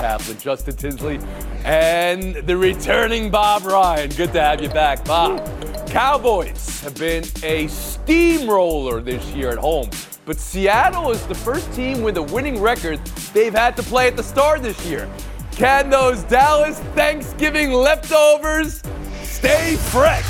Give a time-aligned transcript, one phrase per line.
[0.00, 1.20] Emily Kaplan, Justin Tinsley,
[1.64, 4.10] and the returning Bob Ryan.
[4.10, 5.46] Good to have you back, Bob.
[5.88, 9.90] Cowboys have been a steamroller this year at home,
[10.24, 12.98] but Seattle is the first team with a winning record
[13.34, 15.08] they've had to play at the start this year.
[15.52, 18.82] Can those Dallas Thanksgiving leftovers
[19.22, 20.24] stay fresh?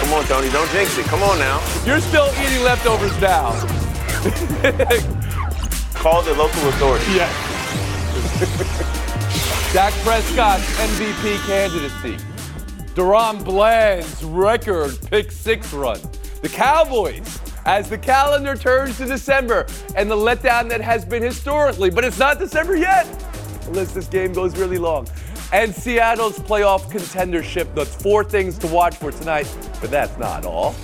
[0.00, 1.04] Come on, Tony, don't jinx it.
[1.06, 1.60] Come on now.
[1.84, 3.50] You're still eating leftovers now.
[5.94, 7.04] Call the local authority.
[7.16, 7.45] Yes.
[9.72, 12.22] Dak Prescott's MVP candidacy.
[12.94, 15.98] DaRon Bland's record pick six run.
[16.42, 21.88] The Cowboys, as the calendar turns to December, and the letdown that has been historically,
[21.88, 23.06] but it's not December yet,
[23.68, 25.08] unless this game goes really long.
[25.54, 27.74] And Seattle's playoff contendership.
[27.74, 29.48] That's four things to watch for tonight,
[29.80, 30.74] but that's not all.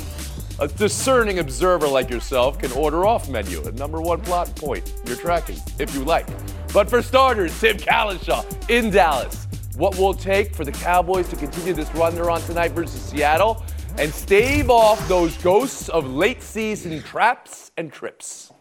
[0.59, 5.17] A discerning observer like yourself can order off menu a number one plot point you're
[5.17, 6.27] tracking, if you like.
[6.73, 9.47] But for starters, Tim Cowlishaw in Dallas.
[9.77, 13.03] What will it take for the Cowboys to continue this run they're on tonight versus
[13.03, 13.63] Seattle
[13.99, 18.53] and stave off those ghosts of late season traps and trips?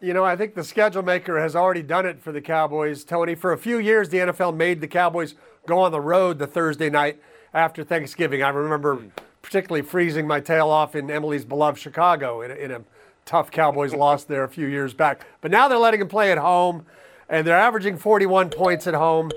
[0.00, 3.36] You know, I think the schedule maker has already done it for the Cowboys, Tony.
[3.36, 5.34] For a few years, the NFL made the Cowboys
[5.66, 7.20] go on the road the Thursday night
[7.54, 8.42] after Thanksgiving.
[8.42, 8.98] I remember
[9.42, 12.82] particularly freezing my tail off in Emily's beloved Chicago in a, in a
[13.24, 15.26] tough Cowboys loss there a few years back.
[15.40, 16.86] But now they're letting them play at home,
[17.30, 19.30] and they're averaging 41 points at home,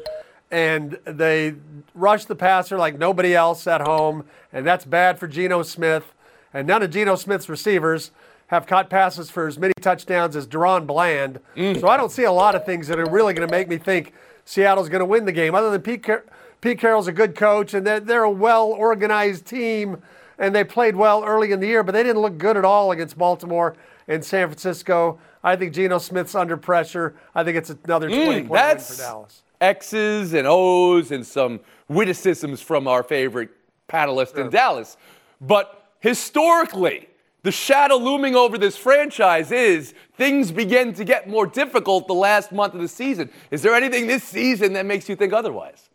[0.51, 1.55] and they
[1.93, 6.13] rush the passer like nobody else at home, and that's bad for Geno Smith.
[6.53, 8.11] And none of Geno Smith's receivers
[8.47, 11.39] have caught passes for as many touchdowns as DaRon Bland.
[11.55, 11.79] Mm.
[11.79, 13.77] So I don't see a lot of things that are really going to make me
[13.77, 14.13] think
[14.45, 16.25] Seattle's going to win the game, other than Pete, Car-
[16.61, 20.01] Pete Carroll's a good coach and they're, they're a well organized team
[20.43, 22.91] and they played well early in the year, but they didn't look good at all
[22.91, 23.77] against Baltimore
[24.09, 25.17] and San Francisco.
[25.41, 27.15] I think Geno Smith's under pressure.
[27.33, 29.41] I think it's another mm, 20 point win for That's Dallas.
[29.61, 33.51] X's and O's and some witticisms from our favorite
[33.87, 34.97] panelist in Dallas.
[35.39, 37.07] But historically,
[37.43, 42.51] the shadow looming over this franchise is things begin to get more difficult the last
[42.51, 43.29] month of the season.
[43.49, 45.89] Is there anything this season that makes you think otherwise?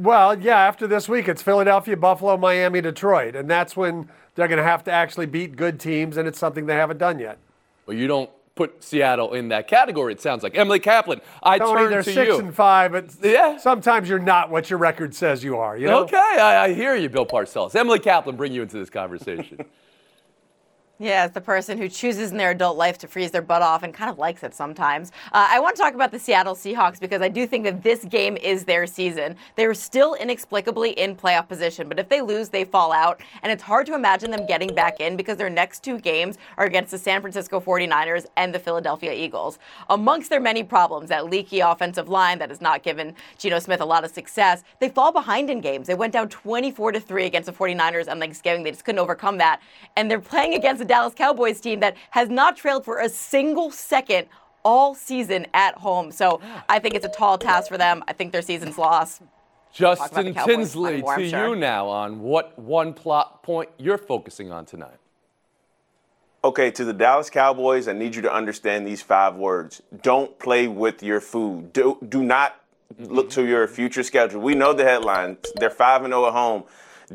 [0.00, 3.36] Well, yeah, after this week, it's Philadelphia, Buffalo, Miami, Detroit.
[3.36, 6.64] And that's when they're going to have to actually beat good teams, and it's something
[6.66, 7.38] they haven't done yet.
[7.86, 10.56] Well, you don't put Seattle in that category, it sounds like.
[10.56, 12.38] Emily Kaplan, I Tony, turn they're to six you.
[12.38, 13.58] and five, but Yeah.
[13.58, 15.76] sometimes you're not what your record says you are.
[15.76, 16.04] You know?
[16.04, 17.74] Okay, I, I hear you, Bill Parcells.
[17.74, 19.58] Emily Kaplan, bring you into this conversation.
[21.02, 23.84] Yeah, as the person who chooses in their adult life to freeze their butt off
[23.84, 25.12] and kind of likes it sometimes.
[25.32, 28.04] Uh, I want to talk about the Seattle Seahawks because I do think that this
[28.04, 29.34] game is their season.
[29.56, 33.22] They're still inexplicably in playoff position, but if they lose, they fall out.
[33.42, 36.66] And it's hard to imagine them getting back in because their next two games are
[36.66, 39.58] against the San Francisco 49ers and the Philadelphia Eagles.
[39.88, 43.86] Amongst their many problems, that leaky offensive line that has not given Geno Smith a
[43.86, 45.86] lot of success, they fall behind in games.
[45.86, 48.64] They went down 24 to 3 against the 49ers on Thanksgiving.
[48.64, 49.62] They just couldn't overcome that.
[49.96, 53.70] And they're playing against a Dallas Cowboys team that has not trailed for a single
[53.70, 54.26] second
[54.64, 56.10] all season at home.
[56.10, 58.02] So I think it's a tall task for them.
[58.08, 59.22] I think their season's lost.
[59.72, 61.50] Justin Tinsley, more, to sure.
[61.50, 64.96] you now on what one plot point you're focusing on tonight.
[66.42, 69.80] Okay, to the Dallas Cowboys, I need you to understand these five words.
[70.02, 71.72] Don't play with your food.
[71.72, 72.60] Do, do not
[72.98, 73.42] look mm-hmm.
[73.42, 74.40] to your future schedule.
[74.40, 75.38] We know the headlines.
[75.54, 76.64] They're 5 and 0 at home.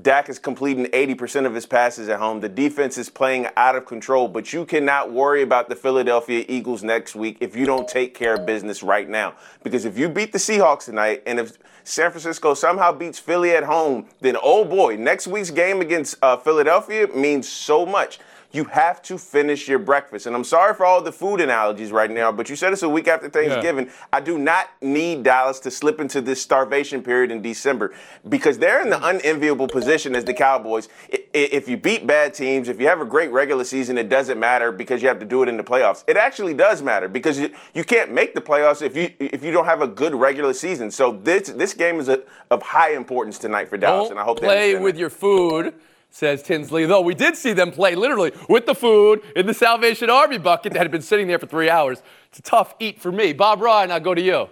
[0.02, 2.42] Dak is completing 80% of his passes at home.
[2.42, 6.84] The defense is playing out of control, but you cannot worry about the Philadelphia Eagles
[6.84, 9.36] next week if you don't take care of business right now.
[9.64, 13.64] Because if you beat the Seahawks tonight and if San Francisco somehow beats Philly at
[13.64, 18.20] home, then oh boy, next week's game against uh, Philadelphia means so much.
[18.56, 20.28] You have to finish your breakfast.
[20.28, 22.90] And I'm sorry for all the food analogies right now, but you said it's a
[22.90, 23.90] week after Thanksgiving.
[24.14, 27.94] I do not need Dallas to slip into this starvation period in December
[28.30, 29.18] because they're in the mm-hmm.
[29.18, 30.88] unenviable position as the Cowboys.
[31.10, 34.72] If you beat bad teams, if you have a great regular season, it doesn't matter
[34.72, 36.06] because you have to do it in the playoffs.
[36.08, 39.66] It actually does matter because you, can't make the playoffs if you if you don't
[39.66, 40.90] have a good regular season.
[40.92, 44.24] So this this game is a, of high importance tonight for Dallas, Don't and I
[44.24, 45.00] hope they play with that.
[45.00, 45.74] your food.
[46.16, 46.86] Says Tinsley.
[46.86, 50.72] Though we did see them play literally with the food in the Salvation Army bucket
[50.72, 52.02] that had been sitting there for three hours.
[52.30, 53.34] It's a tough eat for me.
[53.34, 54.48] Bob Ryan, I'll go to you.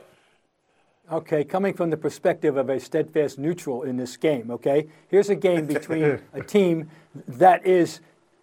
[1.09, 4.87] Okay, coming from the perspective of a steadfast neutral in this game, okay?
[5.07, 6.89] Here's a game between a team
[7.29, 8.01] that is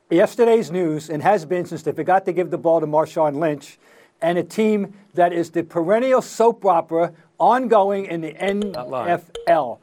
[0.08, 3.78] yesterday's news and has been since they forgot to give the ball to Marshawn Lynch,
[4.22, 9.78] and a team that is the perennial soap opera ongoing in the NFL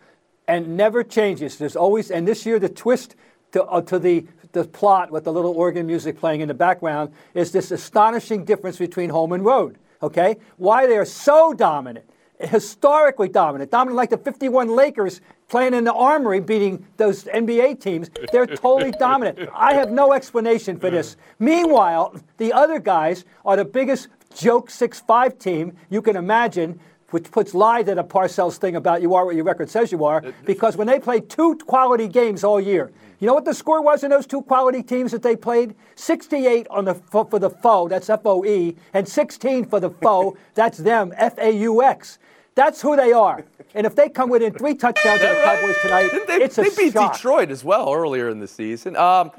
[0.47, 1.57] and never changes.
[1.57, 3.15] There's always, and this year the twist
[3.57, 7.11] to, uh, to the, the plot with the little organ music playing in the background
[7.33, 9.77] is this astonishing difference between home and road.
[10.01, 10.37] Okay?
[10.57, 12.07] Why they are so dominant,
[12.39, 18.11] historically dominant, dominant like the 51 Lakers playing in the armory beating those NBA teams.
[18.31, 19.49] They're totally dominant.
[19.55, 21.17] I have no explanation for this.
[21.39, 26.79] Meanwhile, the other guys are the biggest joke 6 5 team you can imagine
[27.11, 30.03] which puts lie to the Parcells thing about you are what your record says you
[30.03, 33.81] are, because when they play two quality games all year, you know what the score
[33.81, 35.75] was in those two quality teams that they played?
[35.95, 40.37] 68 on the for the foe, that's F O E, and 16 for the foe,
[40.53, 42.19] that's them, F A U X.
[42.55, 43.45] That's who they are.
[43.75, 46.69] And if they come within three touchdowns of the Cowboys tonight, They, it's a they
[46.69, 47.13] beat shock.
[47.13, 48.95] Detroit as well earlier in the season.
[48.95, 49.29] Um,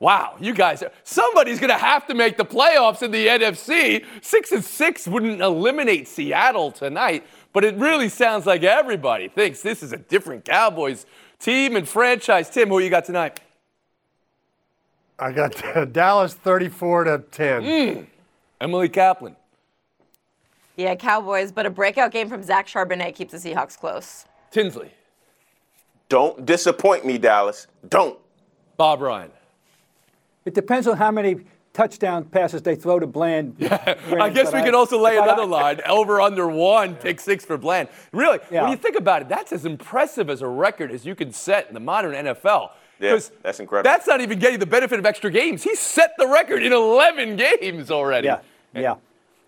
[0.00, 4.04] wow, you guys, somebody's going to have to make the playoffs in the NFC.
[4.22, 9.80] Six and six wouldn't eliminate Seattle tonight, but it really sounds like everybody thinks this
[9.80, 11.06] is a different Cowboys
[11.44, 12.48] team and franchise.
[12.48, 13.38] Tim, who you got tonight?
[15.18, 17.62] I got Dallas 34 to 10.
[17.62, 18.06] Mm.
[18.60, 19.36] Emily Kaplan.
[20.76, 24.24] Yeah, Cowboys, but a breakout game from Zach Charbonnet keeps the Seahawks close.
[24.50, 24.90] Tinsley.
[26.08, 27.68] Don't disappoint me, Dallas.
[27.88, 28.18] Don't.
[28.76, 29.30] Bob Ryan.
[30.44, 31.44] It depends on how many
[31.78, 33.56] touchdown passes they throw to Bland.
[33.64, 37.58] Yeah, I guess we could also lay another line over under one, pick six for
[37.58, 37.88] Bland.
[38.12, 38.62] Really, Yeah.
[38.62, 41.68] when you think about it, that's as impressive as a record as you can set
[41.68, 42.70] in the modern NFL.
[43.00, 43.90] Yeah, 'Cause that's incredible.
[43.90, 45.62] That's not even getting the benefit of extra games.
[45.64, 48.28] He set the record in 11 games already.
[48.28, 48.38] Yeah,
[48.72, 48.92] yeah.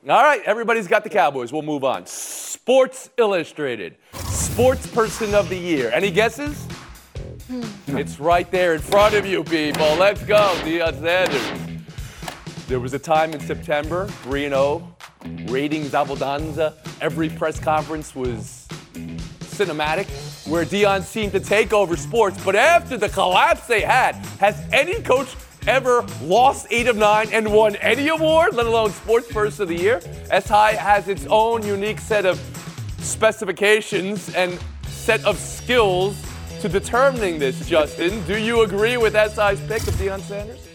[0.07, 1.53] Eh, all right, everybody's got the Cowboys.
[1.53, 2.07] We'll move on.
[2.07, 3.95] Sports Illustrated,
[4.25, 5.91] Sports Person of the Year.
[5.95, 6.67] Any guesses?
[7.47, 7.63] Hmm.
[7.97, 9.95] It's right there in front of you, people.
[9.95, 11.76] Let's go, Deion Sanders.
[12.69, 14.97] There was a time in September, 3 0,
[15.45, 16.75] ratings abundanza.
[17.01, 18.67] Every press conference was
[19.41, 20.09] cinematic,
[20.49, 22.43] where Deion seemed to take over sports.
[22.45, 25.37] But after the collapse they had, has any coach
[25.69, 29.77] ever lost eight of nine and won any award, let alone Sports Person of the
[29.77, 30.01] Year?
[30.01, 32.37] SI has its own unique set of
[32.99, 34.59] specifications and
[34.89, 36.21] set of skills
[36.61, 38.25] to determining this, Justin.
[38.27, 40.66] Do you agree with SI's pick of Deion Sanders?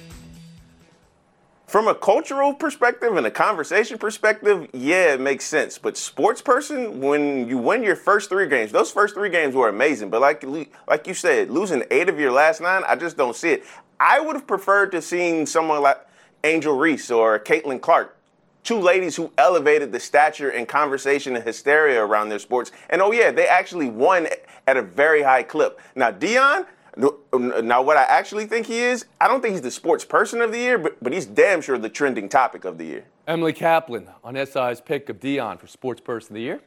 [1.71, 5.77] From a cultural perspective and a conversation perspective, yeah, it makes sense.
[5.77, 9.69] But sports person, when you win your first three games, those first three games were
[9.69, 10.09] amazing.
[10.09, 10.43] But like
[10.85, 13.63] like you said, losing eight of your last nine, I just don't see it.
[14.01, 16.05] I would have preferred to seen someone like
[16.43, 18.17] Angel Reese or Caitlin Clark,
[18.65, 22.73] two ladies who elevated the stature and conversation and hysteria around their sports.
[22.89, 24.27] And oh yeah, they actually won
[24.67, 25.79] at a very high clip.
[25.95, 26.65] Now Deion.
[26.97, 30.41] Um, now, what I actually think he is, I don't think he's the sports person
[30.41, 33.05] of the year, but, but he's damn sure the trending topic of the year.
[33.27, 36.61] Emily Kaplan on SI's pick of Deion for Sports Person of the Year.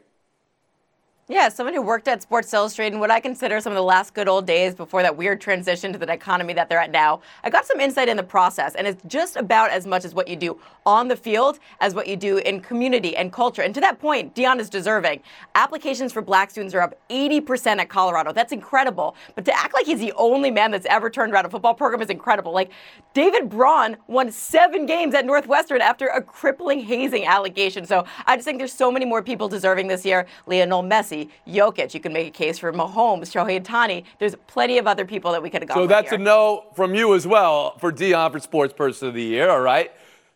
[1.26, 4.12] Yeah, someone who worked at Sports Illustrated in what I consider some of the last
[4.12, 7.22] good old days before that weird transition to the economy that they're at now.
[7.42, 10.28] I got some insight in the process, and it's just about as much as what
[10.28, 13.62] you do on the field as what you do in community and culture.
[13.62, 15.22] And to that point, Deion is deserving.
[15.54, 18.30] Applications for black students are up 80% at Colorado.
[18.34, 19.16] That's incredible.
[19.34, 22.02] But to act like he's the only man that's ever turned around a football program
[22.02, 22.52] is incredible.
[22.52, 22.70] Like,
[23.14, 27.86] David Braun won seven games at Northwestern after a crippling hazing allegation.
[27.86, 30.26] So I just think there's so many more people deserving this year.
[30.46, 31.13] Lionel Messi.
[31.46, 31.94] Jokic.
[31.94, 34.04] You can make a case for Mahomes, Shohei Ohtani.
[34.18, 36.18] There's plenty of other people that we could have gone So that's here.
[36.18, 39.50] a no from you as well for Deion for Sports Person of the Year.
[39.50, 39.92] All right.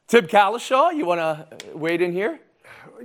[0.07, 2.41] Tim Cowlishaw, you want to wade in here?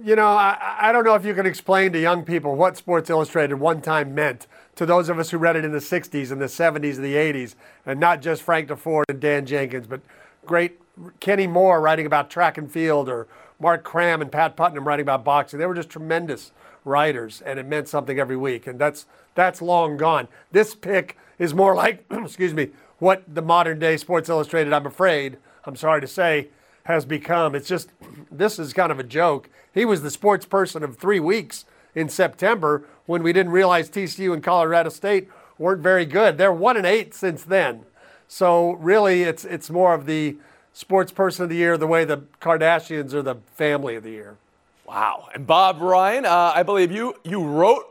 [0.02, 3.10] You know, I, I don't know if you can explain to young people what Sports
[3.10, 6.42] Illustrated one time meant to those of us who read it in the 60s and
[6.42, 7.54] the 70s and the 80s,
[7.86, 10.02] and not just Frank Deford and Dan Jenkins, but
[10.46, 10.80] great
[11.20, 13.28] Kenny Moore writing about track and field, or
[13.60, 15.60] Mark Kram and Pat Putnam writing about boxing.
[15.60, 16.52] They were just tremendous
[16.86, 20.28] writers, and it meant something every week, and that's that's long gone.
[20.52, 25.38] This pick is more like, excuse me, what the modern day Sports Illustrated, I'm afraid,
[25.66, 26.50] I'm sorry to say,
[26.86, 27.56] has become.
[27.56, 27.90] It's just,
[28.32, 29.50] this is kind of a joke.
[29.74, 34.34] He was the sports person of three weeks in September when we didn't realize TCU
[34.34, 36.38] and Colorado State weren't very good.
[36.38, 37.86] They're one and eight since then.
[38.28, 40.38] So really, it's it's more of the
[40.72, 44.38] sports person of the year, the way the Kardashians are the family of the year.
[44.86, 45.30] Wow.
[45.34, 47.86] And Bob Ryan, uh, I believe you you wrote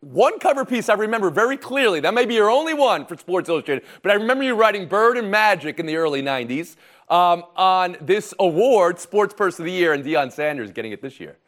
[0.00, 2.00] one cover piece I remember very clearly.
[2.00, 5.16] That may be your only one for Sports Illustrated, but I remember you writing Bird
[5.16, 6.76] and Magic in the early 90s
[7.08, 11.18] um, on this award, Sports Person of the Year, and Deion Sanders getting it this
[11.20, 11.38] year.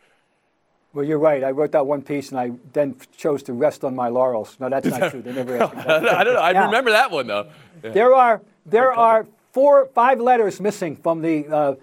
[0.95, 1.45] Well, you're right.
[1.45, 4.57] I wrote that one piece and I then chose to rest on my laurels.
[4.59, 5.21] No, that's not true.
[5.21, 5.83] They never asked me.
[5.87, 6.41] I don't know.
[6.41, 7.51] I Now, remember that one, though.
[7.85, 7.91] Yeah.
[7.91, 9.27] There are there are
[9.57, 11.75] four five letters missing from the, uh,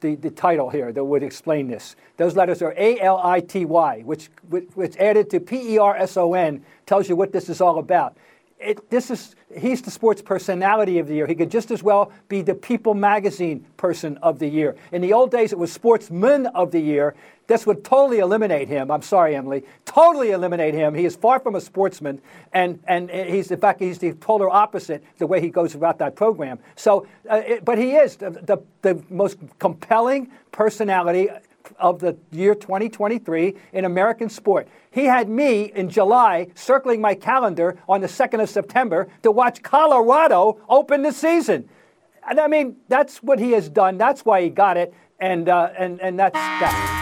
[0.00, 1.96] the the title here that would explain this.
[2.18, 5.78] Those letters are A L I T Y, which which which added to P E
[5.78, 8.18] R S O N tells you what this is all about.
[8.62, 11.26] It, this is he's the sports personality of the year.
[11.26, 14.76] He could just as well be the People magazine person of the year.
[14.92, 17.14] In the old days, it was sportsman of the year.
[17.48, 18.90] This would totally eliminate him.
[18.90, 19.64] I'm sorry, Emily.
[19.84, 20.94] Totally eliminate him.
[20.94, 22.20] He is far from a sportsman,
[22.52, 26.16] and and he's in fact he's the polar opposite the way he goes about that
[26.16, 26.58] program.
[26.76, 31.28] So, uh, it, but he is the, the the most compelling personality
[31.78, 34.68] of the year 2023 in American sport.
[34.90, 39.62] He had me in July circling my calendar on the 2nd of September to watch
[39.62, 41.68] Colorado open the season.
[42.28, 43.98] And I mean, that's what he has done.
[43.98, 44.94] That's why he got it.
[45.18, 46.98] And, uh, and, and that's that.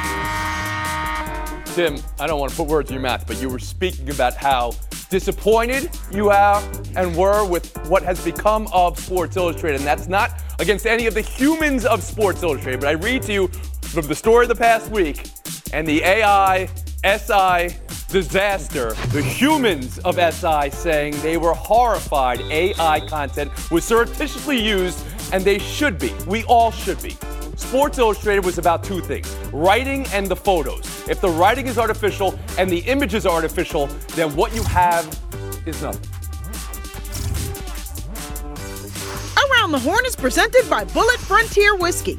[1.75, 4.35] Tim, I don't want to put words in your mouth, but you were speaking about
[4.35, 4.73] how
[5.11, 6.63] disappointed you are
[6.97, 9.79] and were with what has become of Sports Illustrated.
[9.79, 13.33] And that's not against any of the humans of Sports Illustrated, but I read to
[13.33, 13.51] you
[13.91, 15.29] from the story of the past week
[15.73, 16.67] and the AI
[17.05, 17.77] SI
[18.09, 18.93] disaster.
[19.13, 25.59] The humans of SI saying they were horrified AI content was surreptitiously used, and they
[25.59, 26.13] should be.
[26.27, 27.17] We all should be.
[27.57, 31.09] Sports Illustrated was about two things writing and the photos.
[31.09, 35.07] If the writing is artificial and the images are artificial, then what you have
[35.67, 36.09] is nothing.
[39.51, 42.19] Around the Horn is presented by Bulleit Frontier Whiskey.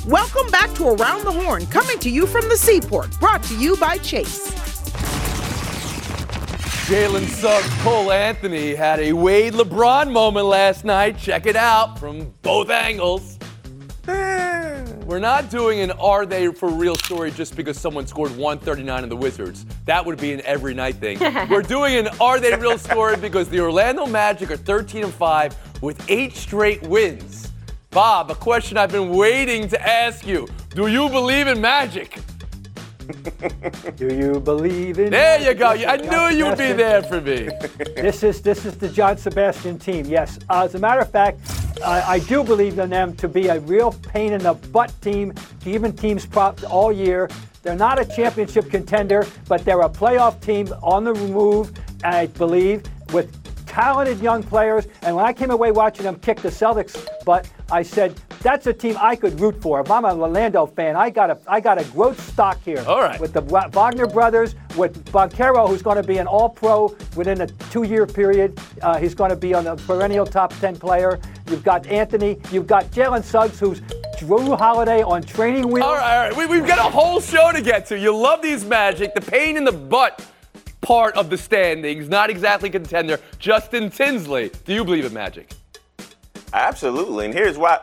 [0.07, 3.76] Welcome back to Around the Horn, coming to you from the seaport, brought to you
[3.76, 4.50] by Chase.
[6.88, 11.17] Jalen Suggs, Cole Anthony had a Wade LeBron moment last night.
[11.19, 13.38] Check it out from both angles.
[14.09, 14.51] Eh,
[15.06, 19.09] We're not doing an are they for real story just because someone scored 139 in
[19.09, 19.66] the Wizards.
[19.85, 21.18] That would be an every night thing.
[21.50, 25.82] We're doing an are they real story because the Orlando Magic are 13 and 5
[25.82, 27.50] with eight straight wins.
[27.90, 30.47] Bob, a question I've been waiting to ask you.
[30.71, 32.18] Do you believe in magic?
[33.97, 35.11] Do you believe in?
[35.11, 35.68] There you go.
[35.68, 37.49] I knew you'd be there for me.
[38.02, 40.06] This is this is the John Sebastian team.
[40.06, 40.38] Yes.
[40.50, 41.38] Uh, as a matter of fact,
[41.85, 45.32] I, I do believe in them to be a real pain in the butt team,
[45.64, 47.28] even teams props all year.
[47.62, 51.73] They're not a championship contender, but they're a playoff team on the move.
[52.02, 52.82] I believe
[53.12, 53.30] with
[53.73, 54.87] talented young players.
[55.00, 58.73] And when I came away watching them kick the Celtics, but I said that's a
[58.73, 59.81] team I could root for.
[59.81, 62.85] If I'm a Orlando fan, I got a I got a growth stock here.
[62.87, 63.19] All right.
[63.19, 68.07] With the Wagner brothers, with Banchero, who's going to be an All-Pro within a two-year
[68.07, 68.61] period.
[68.83, 71.19] Uh, he's going to be on the perennial top 10 player.
[71.49, 72.38] You've got Anthony.
[72.50, 73.81] You've got Jalen Suggs, who's
[74.19, 75.87] Jrue Holiday on training wheels.
[75.87, 76.37] All right, all right.
[76.37, 77.99] We, we've got a whole show to get to.
[77.99, 79.14] You love these Magic.
[79.14, 80.26] The pain in the butt
[80.92, 83.18] part of the standings, not exactly contender.
[83.38, 85.50] Justin Tinsley, do you believe in Magic?
[86.52, 87.25] Absolutely.
[87.25, 87.80] And here's why.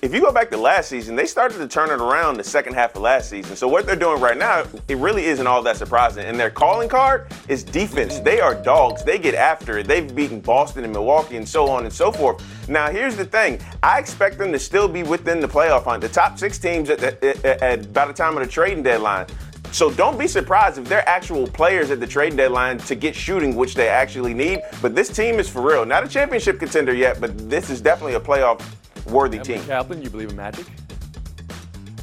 [0.00, 2.72] If you go back to last season, they started to turn it around the second
[2.72, 3.56] half of last season.
[3.56, 6.24] So what they're doing right now, it really isn't all that surprising.
[6.24, 8.20] And their calling card is defense.
[8.20, 9.04] They are dogs.
[9.04, 9.86] They get after it.
[9.86, 12.42] They've beaten Boston and Milwaukee and so on and so forth.
[12.70, 13.60] Now, here's the thing.
[13.82, 16.00] I expect them to still be within the playoff hunt.
[16.00, 19.26] The top six teams at, at, at, at by the time of the trading deadline.
[19.76, 23.54] So don't be surprised if they're actual players at the trade deadline to get shooting,
[23.54, 24.62] which they actually need.
[24.80, 25.84] But this team is for real.
[25.84, 28.64] Not a championship contender yet, but this is definitely a playoff
[29.04, 29.62] worthy team.
[29.64, 30.64] Kaplan, you believe in Magic?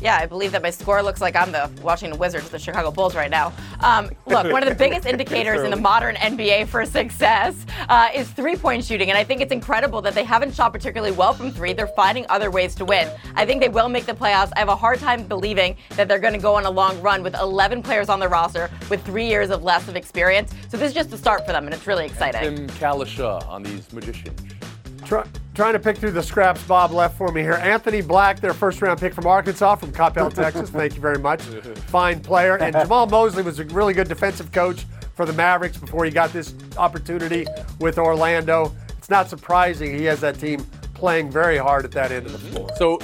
[0.03, 3.15] Yeah, I believe that my score looks like I'm the Washington Wizards, the Chicago Bulls
[3.15, 3.53] right now.
[3.79, 7.55] Um, look, one of the biggest indicators in the modern NBA for success
[7.87, 9.09] uh, is three point shooting.
[9.09, 11.71] And I think it's incredible that they haven't shot particularly well from three.
[11.71, 13.09] They're finding other ways to win.
[13.35, 14.51] I think they will make the playoffs.
[14.57, 17.23] I have a hard time believing that they're going to go on a long run
[17.23, 20.53] with 11 players on the roster with three years of less of experience.
[20.67, 22.41] So this is just the start for them, and it's really exciting.
[22.57, 24.52] Tim Cowlishaw on these magicians.
[25.05, 27.53] Try, trying to pick through the scraps Bob left for me here.
[27.53, 30.69] Anthony Black, their first round pick from Arkansas, from Coppell, Texas.
[30.69, 31.41] Thank you very much.
[31.41, 32.57] Fine player.
[32.57, 36.33] And Jamahl Mosley was a really good defensive coach for the Mavericks before he got
[36.33, 37.45] this opportunity
[37.79, 38.73] with Orlando.
[38.97, 42.39] It's not surprising he has that team playing very hard at that end of the
[42.39, 42.69] floor.
[42.77, 42.99] So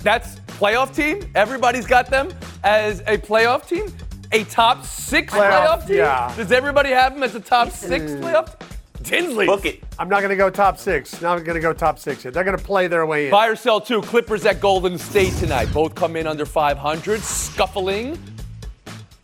[0.00, 1.30] that's playoff team.
[1.34, 2.32] Everybody's got them
[2.62, 3.86] as a playoff team.
[4.32, 5.96] A top six Playoff, playoff, team.
[5.98, 6.34] yeah.
[6.36, 8.20] Does everybody have them as a top six mm.
[8.20, 8.58] playoff?
[8.58, 8.68] team?
[9.04, 9.46] Tinsley.
[9.46, 9.82] Book it.
[9.98, 11.20] I'm not going to go top six.
[11.20, 12.34] Not going to go top six yet.
[12.34, 13.30] They're going to play their way in.
[13.30, 14.02] Buy or sell two.
[14.02, 15.72] Clippers at Golden State tonight.
[15.72, 18.18] Both come in under 500, scuffling.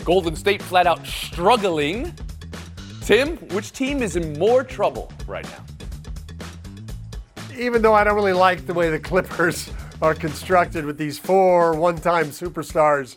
[0.04, 2.14] Golden State flat out struggling.
[3.02, 5.64] Tim, which team is in more trouble right now?
[7.60, 9.70] even though I don't really like the way the Clippers
[10.02, 13.16] are constructed with these four one-time superstars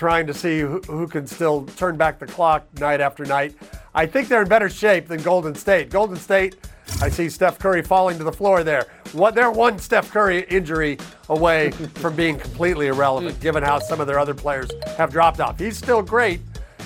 [0.00, 3.54] trying to see who, who can still turn back the clock night after night,
[3.94, 5.90] I think they're in better shape than Golden State.
[5.90, 6.56] Golden State,
[7.02, 8.86] I see Steph Curry falling to the floor there.
[9.12, 10.96] What they're one Steph Curry injury
[11.28, 13.42] away from being completely irrelevant, hmm.
[13.42, 15.58] given how some of their other players have dropped off.
[15.58, 16.40] He's still great,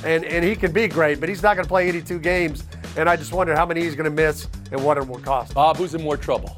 [0.04, 2.64] and, and he can be great, but he's not going to play 82 games.
[2.96, 5.54] And I just wonder how many he's going to miss and what it will cost.
[5.54, 6.56] Bob, who's in more trouble?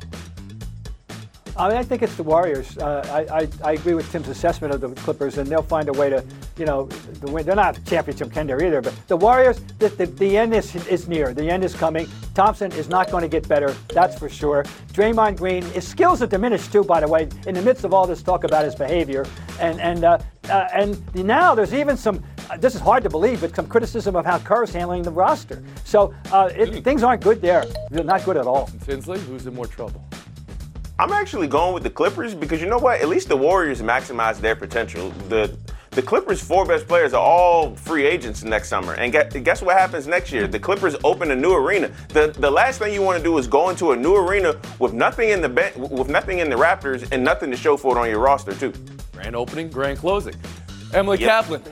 [1.59, 2.77] I mean, I think it's the Warriors.
[2.77, 5.93] Uh, I, I, I agree with Tim's assessment of the Clippers, and they'll find a
[5.93, 6.25] way to,
[6.59, 7.47] you know, the win.
[7.47, 11.33] They're not championship contender either, but the Warriors, the, the, the end is, is near.
[11.33, 12.09] The end is coming.
[12.35, 14.65] Thompson is not going to get better, that's for sure.
[14.93, 18.07] Draymond Green, his skills are diminished too, by the way, in the midst of all
[18.07, 19.25] this talk about his behavior.
[19.59, 20.19] And and uh,
[20.51, 22.23] uh, and now there's even some.
[22.49, 25.65] Uh, this is hard to believe, but some criticism of how Kerr's handling the roster.
[25.85, 27.65] So uh, it, things aren't good there.
[27.91, 28.71] They're not good at all.
[28.85, 30.06] Tinsley, who's in more trouble?
[30.99, 33.01] I'm actually going with the Clippers because you know what?
[33.01, 35.11] At least the Warriors maximize their potential.
[35.29, 35.55] The
[35.91, 38.93] the Clippers' four best players are all free agents next summer.
[38.95, 40.47] And guess what happens next year?
[40.47, 41.91] The Clippers open a new arena.
[42.09, 44.93] The the last thing you want to do is go into a new arena with
[44.95, 48.01] nothing in the ben- with nothing in the Raptors and nothing to show for it
[48.01, 48.73] on your roster too.
[49.13, 50.35] Grand opening, grand closing.
[50.95, 51.29] Emily Yep.
[51.29, 51.63] Kaplan.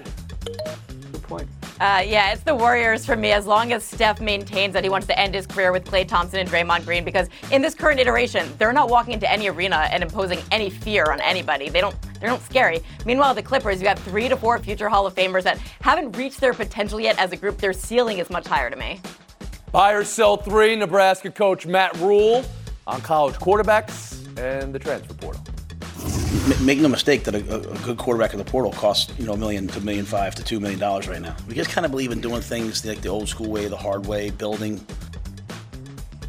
[1.80, 3.32] Uh, yeah, it's the Warriors for me.
[3.32, 6.38] As long as Steph maintains that he wants to end his career with Klay Thompson
[6.38, 10.02] and Draymond Green, because in this current iteration, they're not walking into any arena and
[10.02, 11.68] imposing any fear on anybody.
[11.68, 11.96] They don't.
[12.20, 12.80] They're not scary.
[13.04, 16.40] Meanwhile, the Clippers, you got three to four future Hall of Famers that haven't reached
[16.40, 17.58] their potential yet as a group.
[17.58, 19.00] Their ceiling is much higher to me.
[19.72, 20.76] Buy or sell three.
[20.76, 22.44] Nebraska coach Matt Rhule
[22.86, 25.42] on college quarterbacks and the transfer portal.
[26.14, 27.38] M- Make no mistake that a,
[27.72, 30.34] a good quarterback in the portal costs you know a million to a million five
[30.36, 31.36] to two million dollars right now.
[31.48, 34.06] We just kind of believe in doing things like the old school way, the hard
[34.06, 34.84] way, building.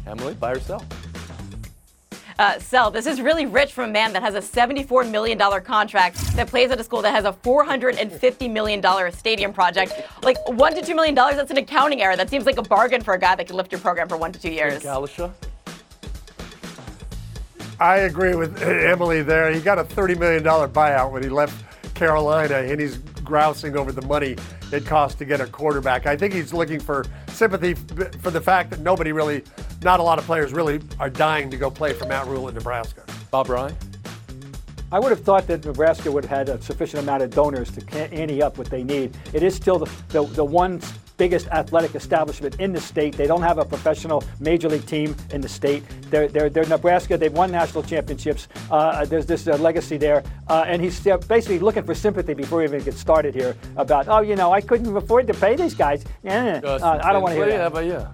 [0.06, 0.84] Emily, buy or sell?
[2.38, 2.90] Uh, sell.
[2.90, 6.70] This is really rich from a man that has a $74 million contract that plays
[6.70, 9.94] at a school that has a $450 million stadium project.
[10.22, 12.14] Like one to two million dollars, that's an accounting error.
[12.14, 14.32] That seems like a bargain for a guy that can lift your program for one
[14.32, 14.82] to two years.
[14.82, 15.32] Cowlishaw?
[17.78, 19.52] I agree with Emily there.
[19.52, 24.02] He got a $30 million buyout when he left Carolina, and he's grousing over the
[24.02, 24.36] money
[24.72, 26.06] it costs to get a quarterback.
[26.06, 29.42] I think he's looking for sympathy for the fact that nobody really,
[29.82, 32.54] not a lot of players really are dying to go play for Matt Rhule in
[32.54, 33.04] Nebraska.
[33.30, 33.76] Bob Ryan?
[34.96, 37.82] I would have thought that Nebraska would have had a sufficient amount of donors to
[37.82, 39.14] ca- ante up what they need.
[39.34, 40.80] It is still the, the, the one
[41.18, 43.14] biggest athletic establishment in the state.
[43.14, 45.84] They don't have a professional major league team in the state.
[46.08, 47.18] They're, they're, they're Nebraska.
[47.18, 48.48] They've won national championships.
[48.70, 50.24] Uh, there's this uh, legacy there.
[50.48, 54.20] Uh, and he's basically looking for sympathy before he even gets started here about, oh,
[54.20, 56.06] you know, I couldn't afford to pay these guys.
[56.22, 57.64] Yeah, uh, I don't want to hear that.
[57.64, 58.08] Yeah, but yeah.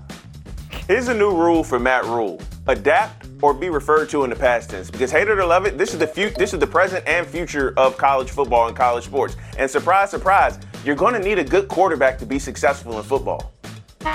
[0.88, 4.70] Here's a new rule for Matt Rhule: adapt or be referred to in the past
[4.70, 4.90] tense.
[4.90, 7.26] Because hate it or love it, this is the fu- this is the present and
[7.26, 9.36] future of college football and college sports.
[9.58, 13.52] And surprise, surprise, you're going to need a good quarterback to be successful in football.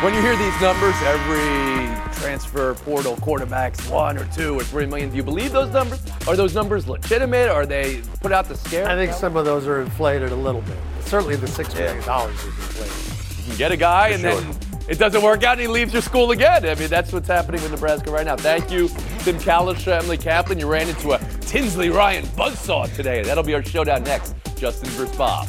[0.01, 1.87] When you hear these numbers, every
[2.19, 5.09] transfer portal quarterback's one or two or three million.
[5.09, 6.01] Do you believe those numbers?
[6.27, 7.47] Are those numbers legitimate?
[7.49, 8.87] Are they put out to scare?
[8.87, 10.75] I think some of those are inflated a little bit.
[11.01, 13.37] Certainly, the six million dollars is inflated.
[13.45, 14.41] You can get a guy For and sure.
[14.41, 16.65] then it doesn't work out and he leaves your school again.
[16.65, 18.35] I mean, that's what's happening with Nebraska right now.
[18.35, 18.87] Thank you,
[19.19, 20.59] Tim Cowlishaw, Emily Kaplan.
[20.59, 23.23] You ran into a Tinsley Ryan buzzsaw today.
[23.23, 24.35] That'll be our showdown next.
[24.55, 25.47] Justin versus Bob.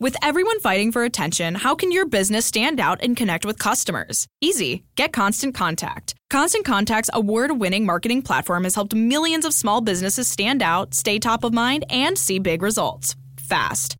[0.00, 4.26] With everyone fighting for attention, how can your business stand out and connect with customers?
[4.40, 4.82] Easy.
[4.96, 6.14] Get Constant Contact.
[6.30, 11.18] Constant Contact's award winning marketing platform has helped millions of small businesses stand out, stay
[11.18, 13.99] top of mind, and see big results fast.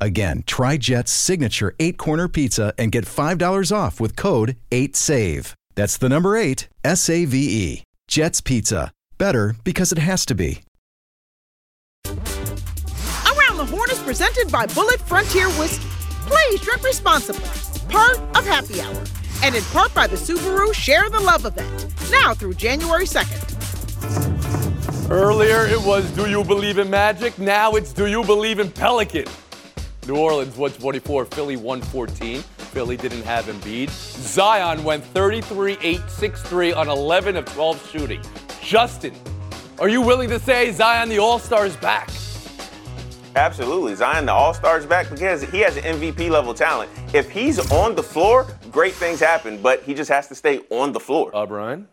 [0.00, 5.54] Again, try Jet's signature eight corner pizza and get $5 off with code 8SAVE.
[5.74, 7.82] That's the number eight, S A V E.
[8.08, 8.90] Jet's Pizza.
[9.18, 10.62] Better because it has to be.
[12.06, 15.86] Around the Horn is presented by Bulleit Frontier Whiskey.
[16.26, 17.48] Please drink responsibly.
[17.88, 19.04] Part of Happy Hour.
[19.42, 21.86] And in part by the Subaru Share the Love event.
[22.10, 23.48] Now through January 2nd.
[25.10, 27.38] Earlier it was Do You Believe in Magic?
[27.38, 29.26] Now it's Do You Believe in Pelican?
[30.10, 32.40] New Orleans 124, Philly 114.
[32.40, 33.90] Philly didn't have Embiid.
[33.90, 38.20] Zion went 33 8 6 3 on 11 of 12 shooting.
[38.60, 39.14] Justin,
[39.78, 42.10] are you willing to say Zion the All Star is back?
[43.36, 43.94] Absolutely.
[43.94, 46.90] Zion, the All Stars back because he has an MVP level talent.
[47.14, 50.90] If he's on the floor, great things happen, but he just has to stay on
[50.90, 51.30] the floor.
[51.32, 51.86] Uh, Brian?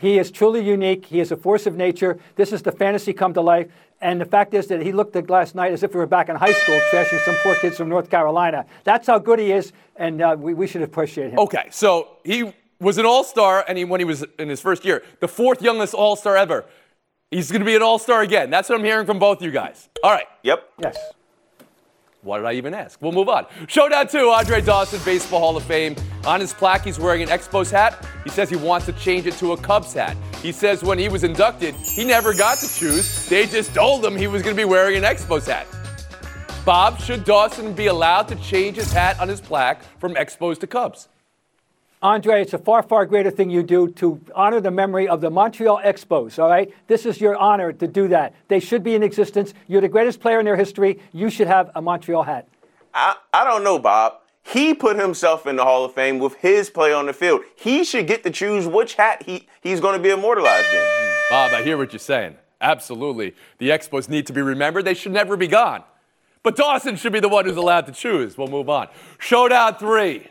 [0.00, 1.04] He is truly unique.
[1.06, 2.18] He is a force of nature.
[2.36, 3.68] This is the fantasy come to life.
[4.00, 6.30] And the fact is that he looked at last night as if we were back
[6.30, 8.64] in high school, trashing some poor kids from North Carolina.
[8.84, 11.38] That's how good he is, and uh, we, we should appreciate him.
[11.38, 14.86] Okay, so he was an All Star, and he, when he was in his first
[14.86, 16.64] year, the fourth youngest All Star ever.
[17.30, 18.48] He's going to be an All Star again.
[18.48, 19.90] That's what I'm hearing from both you guys.
[20.02, 20.26] All right.
[20.44, 20.66] Yep.
[20.80, 20.96] Yes.
[22.22, 23.00] Why did I even ask?
[23.00, 23.46] We'll move on.
[23.66, 25.96] Showdown two, Andre Dawson, Baseball Hall of Fame.
[26.26, 28.06] On his plaque, he's wearing an Expos hat.
[28.24, 30.16] He says he wants to change it to a Cubs hat.
[30.42, 33.26] He says when he was inducted, he never got to choose.
[33.28, 35.66] They just told him he was going to be wearing an Expos hat.
[36.66, 40.66] Bob, should Dawson be allowed to change his hat on his plaque from Expos to
[40.66, 41.08] Cubs?
[42.02, 45.28] Andre, it's a far, far greater thing you do to honor the memory of the
[45.28, 46.72] Montreal Expos, all right?
[46.86, 48.34] This is your honor to do that.
[48.48, 49.52] They should be in existence.
[49.68, 50.98] You're the greatest player in their history.
[51.12, 52.48] You should have a Montreal hat.
[52.94, 54.14] I, I don't know, Bob.
[54.42, 57.42] He put himself in the Hall of Fame with his play on the field.
[57.54, 61.12] He should get to choose which hat he, he's going to be immortalized in.
[61.28, 62.36] Bob, I hear what you're saying.
[62.62, 63.34] Absolutely.
[63.58, 64.86] The Expos need to be remembered.
[64.86, 65.84] They should never be gone.
[66.42, 68.38] But Dawson should be the one who's allowed to choose.
[68.38, 68.88] We'll move on.
[69.18, 70.28] Showdown three.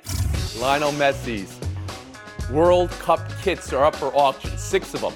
[0.60, 1.59] Lionel Messi's
[2.52, 5.14] World Cup kits are up for auction, six of them.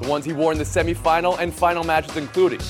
[0.00, 2.60] The ones he wore in the semifinal and final matches including.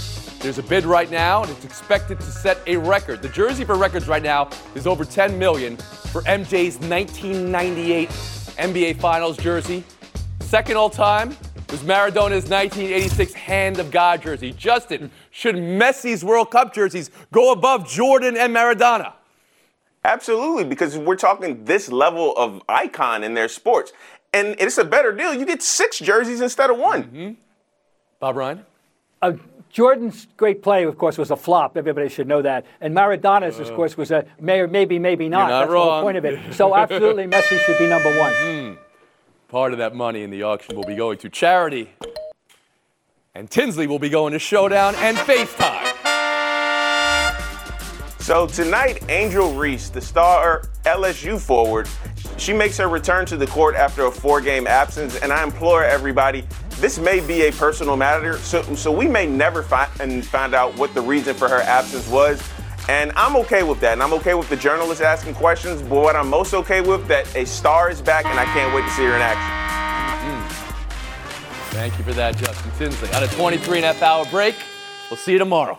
[0.40, 3.22] There's a bid right now, and it's expected to set a record.
[3.22, 9.36] The jersey for records right now is over 10 million for MJ's 1998 NBA Finals
[9.36, 9.84] jersey.
[10.40, 11.36] Second all time,
[11.74, 14.52] was Maradona's 1986 Hand of God jersey.
[14.52, 19.14] Justin, should Messi's World Cup jerseys go above Jordan and Maradona?
[20.04, 23.92] Absolutely, because we're talking this level of icon in their sports.
[24.34, 25.32] And it's a better deal.
[25.32, 27.04] You get six jerseys instead of one.
[27.04, 27.32] Mm-hmm.
[28.20, 28.66] Bob Ryan?
[29.22, 29.32] Uh,
[29.70, 31.76] Jordan's great play, of course, was a flop.
[31.76, 32.66] Everybody should know that.
[32.80, 35.46] And Maradona's, of course, was a may maybe, maybe not.
[35.46, 35.48] Uh.
[35.48, 36.54] not That's the whole point of it.
[36.54, 38.32] So absolutely, Messi should be number one.
[38.44, 38.78] Mm.
[39.48, 41.90] Part of that money in the auction will be going to charity.
[43.34, 45.93] And Tinsley will be going to Showdown and FaceTime.
[48.24, 51.86] So tonight, Angel Reese, the star LSU forward,
[52.38, 56.46] she makes her return to the court after a four-game absence, and I implore everybody,
[56.80, 60.74] this may be a personal matter, so, so we may never find and find out
[60.78, 62.42] what the reason for her absence was.
[62.88, 65.82] And I'm okay with that, and I'm okay with the journalists asking questions.
[65.82, 68.86] But what I'm most okay with that a star is back, and I can't wait
[68.86, 70.32] to see her in action.
[70.32, 71.72] Mm.
[71.72, 73.12] Thank you for that, Justin Tinsley.
[73.12, 74.54] On a 23 and a half hour break,
[75.10, 75.78] we'll see you tomorrow.